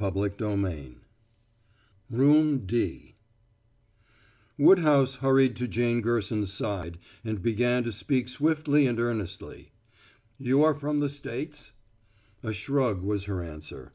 CHAPTER 0.00 0.58
IX 0.64 0.90
ROOM 2.08 2.60
D 2.60 3.16
Woodhouse 4.56 5.16
hurried 5.16 5.56
to 5.56 5.66
Jane 5.66 6.02
Gerson's 6.02 6.52
side 6.52 6.98
and 7.24 7.42
began 7.42 7.82
to 7.82 7.90
speak 7.90 8.28
swiftly 8.28 8.86
and 8.86 9.00
earnestly: 9.00 9.72
"You 10.38 10.62
are 10.62 10.76
from 10.76 11.00
the 11.00 11.08
States?" 11.08 11.72
A 12.44 12.52
shrug 12.52 13.02
was 13.02 13.24
her 13.24 13.42
answer. 13.42 13.92